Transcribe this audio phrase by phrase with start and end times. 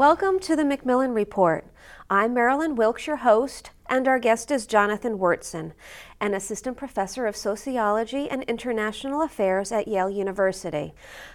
[0.00, 1.66] Welcome to the Macmillan Report.
[2.08, 5.72] I'm Marilyn Wilkes, your host, and our guest is Jonathan Wyrtzen,
[6.20, 10.92] an assistant professor of sociology and international affairs at Yale University.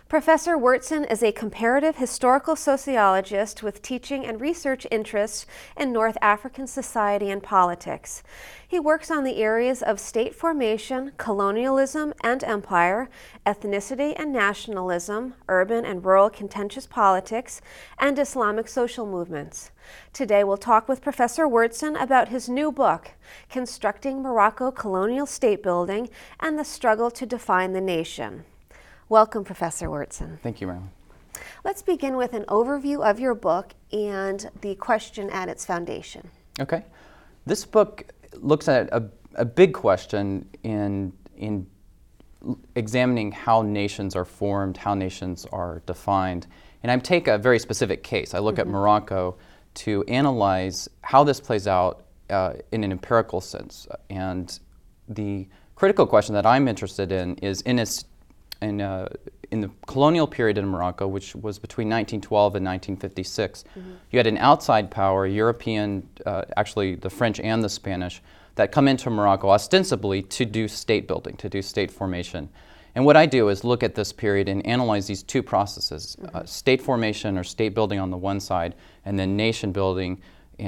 [0.08, 6.68] Professor Wyrtzen is a comparative historical sociologist with teaching and research interests in North African
[6.68, 8.22] society and politics.
[8.68, 13.10] He works on the areas of state formation, colonialism and empire,
[13.46, 17.62] ethnicity and nationalism, urban and rural contentious politics,
[17.98, 19.72] and Islamic social movements.
[20.14, 23.12] Today we'll talk with Professor Wyrtzen about his new book,
[23.50, 28.46] Constructing Morocco Colonial State Building and the Struggle to Define the Nation.
[29.10, 30.40] Welcome, Professor Wyrtzen.
[30.42, 30.90] Thank you, Marilyn.
[31.64, 36.30] Let's begin with an overview of your book and the question at its foundation.
[36.60, 36.84] Okay.
[37.46, 41.68] This book looks at a, a big question in, in
[42.76, 46.48] examining how nations are formed, how nations are defined.
[46.84, 48.34] And I take a very specific case.
[48.34, 48.62] I look mm-hmm.
[48.62, 49.38] at Morocco
[49.76, 53.88] to analyze how this plays out uh, in an empirical sense.
[54.10, 54.58] And
[55.08, 58.06] the critical question that I'm interested in is in its
[58.62, 59.10] in, uh,
[59.52, 63.92] in the colonial period in Morocco, which was between 1912 and 1956, mm-hmm.
[64.12, 68.22] you had an outside power, European, uh, actually the French and the Spanish,
[68.56, 72.50] that come into Morocco ostensibly to do state building, to do state formation.
[72.96, 76.36] And what I do is look at this period and analyze these two processes mm-hmm.
[76.36, 80.22] uh, state formation or state building on the one side, and then nation building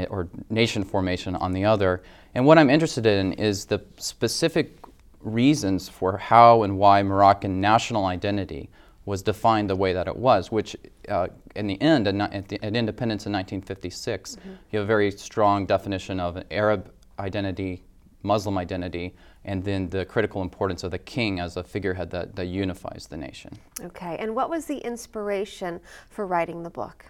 [0.10, 2.02] or nation formation on the other.
[2.36, 4.80] And what I'm interested in is the specific
[5.22, 8.70] reasons for how and why Moroccan national identity
[9.06, 10.76] was defined the way that it was, which
[11.08, 14.50] uh, in the end, at, the, at, independence in 1956, mm-hmm.
[14.70, 17.82] you have a very strong definition of an Arab identity,
[18.24, 22.48] Muslim identity, and then the critical importance of the king as a figurehead that, that
[22.48, 23.58] unifies the nation.
[23.82, 25.80] Okay, and what was the inspiration
[26.10, 27.06] for writing the book?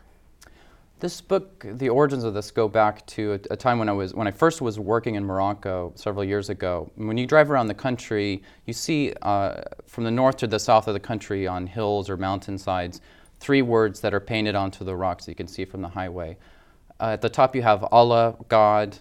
[0.99, 4.15] This book, the origins of this go back to a, a, time when I was
[4.15, 6.91] when I first was working in Morocco several years ago.
[6.95, 10.87] When you drive around the country, you see uh, from the north to the south
[10.87, 12.99] of the country on hills or mountainsides
[13.39, 15.25] three words that are painted onto the rocks.
[15.25, 16.35] that You can see from the highway.
[16.99, 18.97] Uh, at the top, you have Allah, God,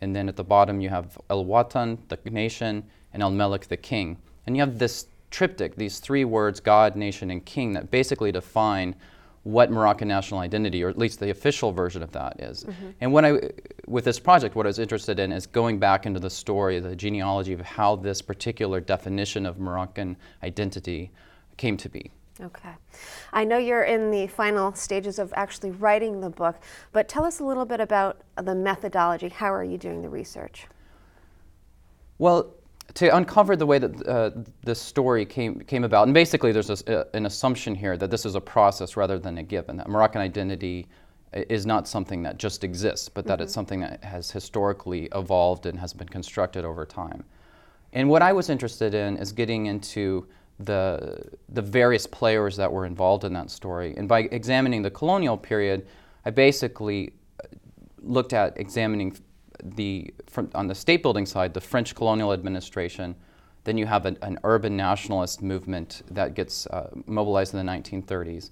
[0.00, 3.76] and then at the bottom, you have El Watan, the nation, and El Melik, the
[3.76, 4.18] king.
[4.46, 8.96] And you have this triptych, these three words, God, nation, and king, that basically define
[9.46, 12.64] what Moroccan national identity, or at least the official version of that is.
[12.64, 12.90] Mm-hmm.
[13.00, 13.40] And when I,
[13.86, 16.96] with this project, what I was interested in is going back into the story, the
[16.96, 21.12] genealogy of how this particular definition of Moroccan identity
[21.58, 22.10] came to be.
[22.40, 22.74] Okay.
[23.32, 26.56] I know you're in the final stages of actually writing the book,
[26.90, 29.28] but tell us a little bit about the methodology.
[29.28, 30.66] How are you doing the research?
[32.18, 32.52] Well,
[32.94, 34.30] to uncover the way that uh,
[34.62, 38.24] this story came, came about, and basically there's a, uh, an assumption here that this
[38.24, 40.86] is a process rather than a given, that Moroccan identity
[41.32, 43.42] is not something that just exists, but that mm-hmm.
[43.42, 47.24] it's something that has historically evolved and has been constructed over time.
[47.92, 50.26] And what I was interested in is getting into
[50.58, 51.20] the,
[51.50, 53.94] the various players that were involved in that story.
[53.96, 55.86] And by examining the colonial period,
[56.24, 57.48] I basically uh,
[58.00, 59.16] looked at examining
[59.74, 60.12] the,
[60.54, 63.14] on the state building side, the French colonial administration.
[63.64, 68.50] Then you have an, an urban nationalist movement that gets uh, mobilized in the 1930s.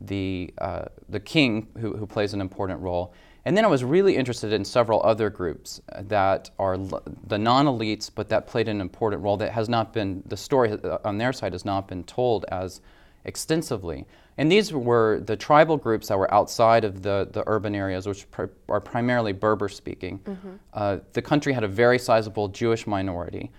[0.00, 3.12] The, uh, the king, who, who plays an important role.
[3.44, 7.66] And then I was really interested in several other groups that are l- the non
[7.66, 11.18] elites, but that played an important role that has not been, the story uh, on
[11.18, 12.80] their side has not been told as
[13.28, 14.06] extensively.
[14.38, 18.28] And these were the tribal groups that were outside of the, the urban areas, which
[18.30, 20.18] pr- are primarily Berber speaking.
[20.20, 20.48] Mm-hmm.
[20.72, 23.50] Uh, the country had a very sizable Jewish minority.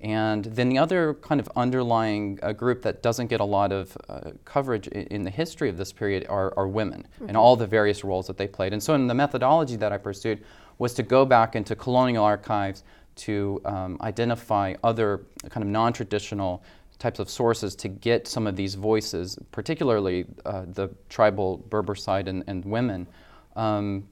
[0.00, 3.96] And then the other kind of underlying uh, group that doesn't get a lot of
[4.08, 7.28] uh, coverage in, in, the history of this period are, are women mm-hmm.
[7.28, 8.74] and all the various roles that they played.
[8.74, 10.44] And so, in the methodology that I pursued
[10.78, 12.84] was to go back into colonial archives
[13.16, 16.62] to um, identify other kind of non traditional
[16.98, 22.28] types of sources to get some of these voices, particularly uh, the tribal Berber side
[22.28, 23.06] and, and women,
[23.54, 24.08] um,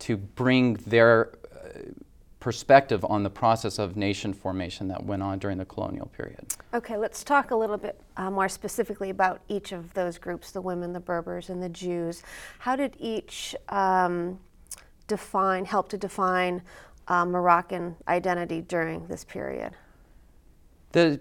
[0.00, 1.80] to bring their uh,
[2.40, 6.46] perspective on the process of nation formation that went on during the colonial period.
[6.74, 10.60] Okay, let's talk a little bit uh, more specifically about each of those groups the
[10.60, 12.22] women, the Berbers, and the Jews.
[12.58, 14.38] How did each um,
[15.08, 16.62] define, help to define
[17.08, 19.72] uh, Moroccan identity during this period?
[20.92, 21.18] The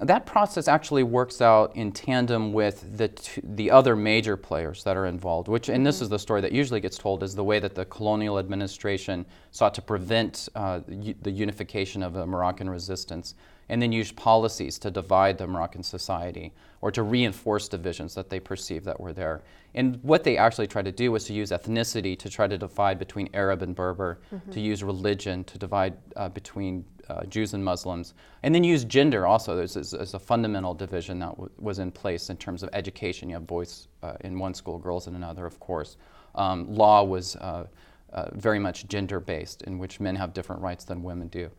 [0.00, 4.96] that process actually works out in tandem with the, t- the other major players that
[4.96, 6.04] are involved, which, and this mm-hmm.
[6.04, 9.74] is the story that usually gets told, is the way that the colonial administration sought
[9.74, 13.34] to prevent uh, the unification of the Moroccan resistance
[13.68, 18.40] and then used policies to divide the Moroccan society or to reinforce divisions that they
[18.40, 19.42] perceived that were there.
[19.74, 22.98] And what they actually tried to do was to use ethnicity to try to divide
[22.98, 24.50] between Arab and Berber, mm-hmm.
[24.50, 29.26] to use religion to divide uh, between uh, Jews and Muslims, and then use gender
[29.26, 29.56] also.
[29.56, 33.28] There's, there's a fundamental division that w- was in place in terms of education.
[33.28, 35.96] You have boys uh, in one school, girls in another, of course.
[36.34, 37.66] Um, law was uh,
[38.12, 41.50] uh, very much gender based, in which men have different rights than women do.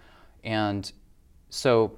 [0.43, 0.91] And
[1.49, 1.97] so,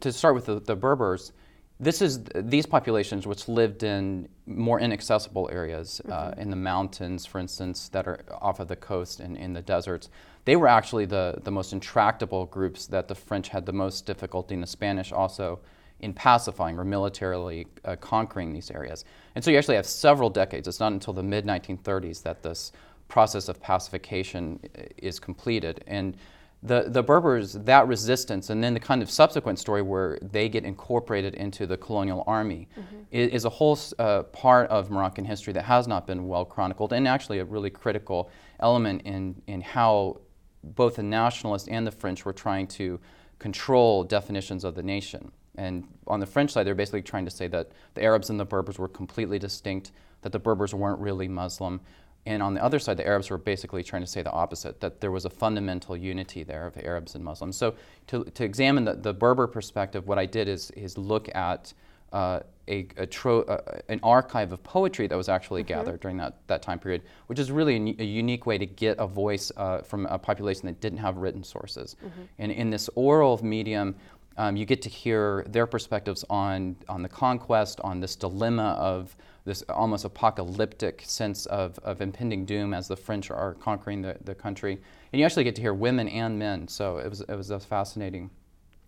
[0.00, 1.32] to start with the, the Berbers,
[1.80, 6.38] this is these populations which lived in more inaccessible areas uh, mm-hmm.
[6.38, 9.62] uh, in the mountains, for instance, that are off of the coast and in the
[9.62, 10.08] deserts.
[10.44, 14.54] They were actually the, the most intractable groups that the French had the most difficulty,
[14.54, 15.58] and the Spanish also,
[15.98, 19.04] in pacifying or militarily uh, conquering these areas.
[19.34, 20.68] And so you actually have several decades.
[20.68, 22.72] It's not until the mid 1930s that this
[23.08, 25.82] process of pacification uh, is completed.
[25.86, 26.16] And
[26.62, 30.64] the, the Berbers, that resistance, and then the kind of subsequent story where they get
[30.64, 32.98] incorporated into the colonial army, mm-hmm.
[33.10, 36.92] is, is, a whole uh, part of Moroccan history that has not been well chronicled,
[36.92, 38.30] and actually a really critical
[38.60, 40.20] element in, in how
[40.62, 43.00] both the nationalists and the French were trying to
[43.40, 45.32] control definitions of the nation.
[45.56, 48.44] And on the French side, they're basically trying to say that the Arabs and the
[48.44, 49.90] Berbers were completely distinct,
[50.22, 51.80] that the Berbers weren't really Muslim,
[52.24, 55.00] and on the other side, the Arabs were basically trying to say the opposite, that
[55.00, 57.56] there was a fundamental unity there of Arabs and Muslims.
[57.56, 57.74] So
[58.08, 61.74] to, to examine the, the Berber perspective, what I did is, is look at
[62.12, 65.74] uh, a, a tro- uh, an archive of poetry that was actually mm-hmm.
[65.74, 68.98] gathered during that, that time period, which is really a, a unique way to get
[68.98, 71.96] a voice uh, from a population that didn't have written sources.
[72.04, 72.22] Mm-hmm.
[72.38, 73.96] And in this oral medium,
[74.36, 79.16] um, you get to hear their perspectives on, on the conquest, on this dilemma of
[79.44, 84.34] this almost apocalyptic sense of, of impending doom as the French are conquering the, the
[84.34, 84.80] country.
[85.12, 86.68] And you actually get to hear women and men.
[86.68, 88.30] So it was, it was a fascinating,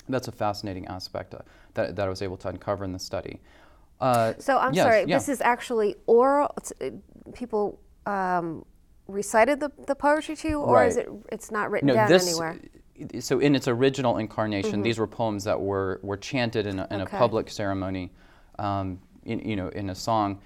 [0.08, 1.38] that's a fascinating aspect uh,
[1.74, 3.40] that, that I was able to uncover in the study.
[4.00, 5.16] Uh, so I'm yes, sorry, yeah.
[5.16, 6.90] this is actually oral, uh,
[7.32, 8.64] people um,
[9.08, 10.88] recited the, the poetry to you, or right.
[10.88, 12.58] is it, it's not written no, down this, anywhere?
[13.20, 14.82] So in its original incarnation, mm-hmm.
[14.82, 17.16] these were poems that were, were chanted in a, in okay.
[17.16, 18.12] a public ceremony.
[18.58, 20.40] Um, in, you know, in a song.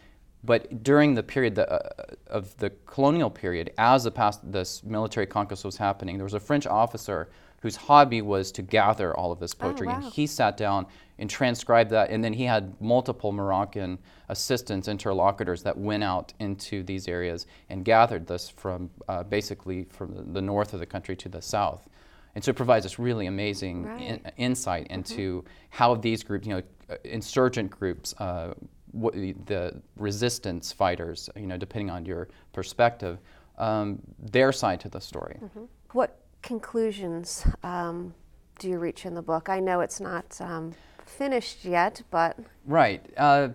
[0.44, 5.26] But during the period the, uh, of the colonial period, as the past, this military
[5.26, 7.28] conquest was happening, there was a French officer
[7.60, 9.88] whose hobby was to gather all of this oh, poetry.
[9.88, 9.96] Oh, wow.
[9.96, 10.86] And he sat down
[11.19, 12.10] and transcribed that.
[12.10, 13.98] And then he had multiple Moroccan
[14.28, 20.32] assistants, interlocutors that went out into these areas and gathered this from uh, basically from
[20.32, 21.88] the north of the country to the south.
[22.36, 24.00] And so it provides this really amazing right.
[24.00, 25.48] in, insight into mm-hmm.
[25.70, 26.62] how these groups, you know,
[27.05, 28.55] insurgent groups, uh,
[28.93, 33.19] the resistance fighters, you know, depending on your perspective,
[33.58, 35.38] um, their side to the story.
[35.43, 35.64] Mm-hmm.
[35.93, 38.14] What conclusions um,
[38.58, 39.49] do you reach in the book?
[39.49, 40.75] I know it's not um,
[41.05, 43.05] finished yet, but right.
[43.17, 43.49] Uh,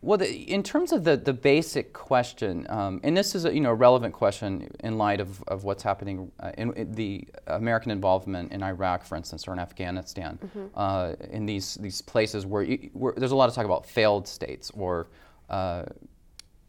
[0.00, 3.60] well, the, in terms of the, the basic question, um, and this is a you
[3.60, 8.52] know relevant question in light of, of what's happening uh, in, in, the American involvement
[8.52, 10.66] in Iraq, for instance, or in Afghanistan, mm-hmm.
[10.76, 14.28] uh, in these these places where, you, where, there's a lot of talk about failed
[14.28, 15.08] states, or
[15.50, 15.82] uh,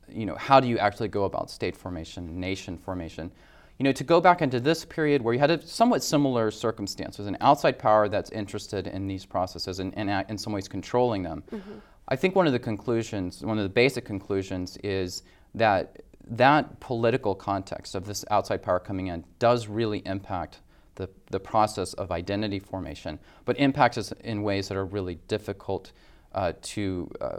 [0.08, 3.32] you know how do you actually go about state formation, nation formation.
[3.78, 7.28] You know, to go back into this period where you had a somewhat similar circumstances,
[7.28, 11.44] an outside power that's interested in these processes and, and in some ways controlling them.
[11.50, 11.80] Mm-hmm
[12.10, 15.22] I think one of the conclusions, one of the basic conclusions, is
[15.54, 16.02] that
[16.32, 20.60] that political context of this outside power coming in does really impact
[20.96, 25.92] the, the process of identity formation, but impacts us in ways that are really difficult
[26.34, 27.38] uh, to, uh,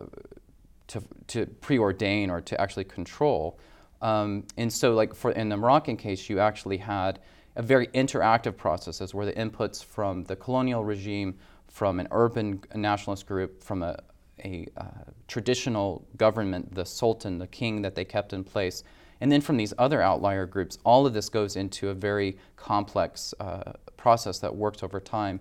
[0.87, 3.59] to, to preordain or to actually control.
[4.01, 7.19] Um, and so, like for in the Moroccan case, you actually had
[7.57, 11.37] a very interactive processes where the inputs from the colonial regime,
[11.69, 13.99] from an urban nationalist group, from a,
[14.45, 14.85] a uh,
[15.29, 18.85] traditional government, the sultan, the king that they kept in place.
[19.21, 23.35] And then from these other outlier groups, all of this goes into a very complex
[23.39, 25.41] uh, process that works over time.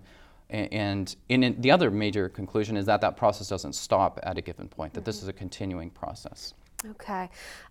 [0.50, 4.68] And in, the other major conclusion is that that process doesn't stop at a given
[4.68, 5.06] point, that mm-hmm.
[5.06, 6.54] this is a continuing process.
[6.84, 7.30] Okay.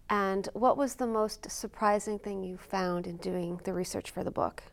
[0.09, 4.31] And what was the most surprising thing you found in doing the research for the
[4.31, 4.63] book?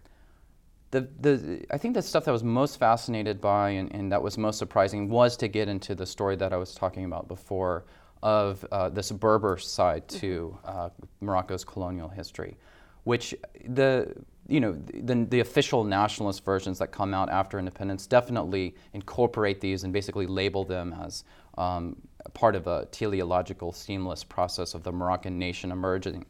[0.91, 4.23] The, the, I think the stuff that I was most fascinated by and, and, that
[4.23, 7.85] was most surprising was to get into the story that I was talking about before
[8.23, 10.79] of uh, this Berber side to mm-hmm.
[10.79, 10.89] uh,
[11.21, 12.57] Morocco's colonial history,
[13.05, 13.35] which
[13.69, 14.15] the
[14.49, 19.85] you know the, the official nationalist versions that come out after independence definitely incorporate these
[19.85, 21.25] and basically label them as
[21.59, 21.97] um,
[22.33, 26.25] part of a teleological seamless process of the Moroccan nation emerging.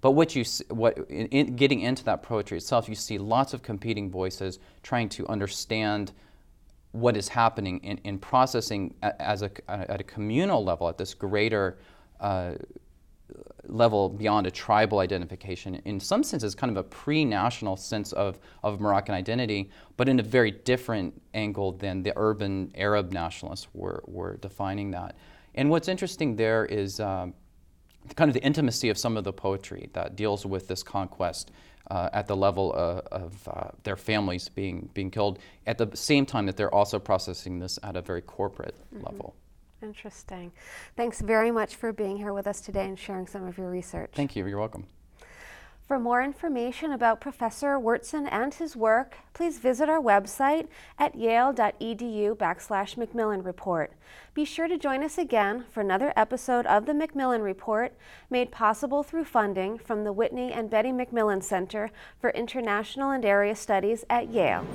[0.00, 3.52] But what you s- what in, in getting into that poetry itself, you see lots
[3.54, 6.12] of competing voices trying to understand
[6.92, 11.14] what is happening in, in processing a- as a, at a communal level, at this
[11.14, 11.78] greater
[12.20, 12.54] uh,
[13.66, 15.74] level beyond a tribal identification.
[15.84, 20.22] In some senses, kind of a pre-national sense of, of Moroccan identity, but in a
[20.22, 25.16] very different angle than the urban Arab nationalists were, were defining that.
[25.56, 27.34] And what's interesting there is um,
[28.16, 31.50] kind of the intimacy of some of the poetry that deals with this conquest
[31.90, 36.26] uh, at the level of, of uh, their families being, being killed, at the same
[36.26, 39.34] time that they're also processing this at a very corporate level.
[39.82, 40.52] Interesting.
[40.96, 44.10] Thanks very much for being here with us today and sharing some of your research.
[44.12, 44.44] Thank you.
[44.46, 44.86] You're welcome.
[45.88, 50.68] For more information about Professor Wyrtzen and his work, please visit our website
[50.98, 53.94] at yale.edu backslash Macmillan Report.
[54.34, 57.94] Be sure to join us again for another episode of the Macmillan Report,
[58.28, 61.90] made possible through funding from the Whitney and Betty Macmillan Center
[62.20, 64.66] for International and Area Studies at Yale.